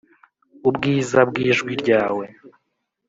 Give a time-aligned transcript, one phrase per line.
[0.69, 2.25] ubwiza bw'ijwi ryawe.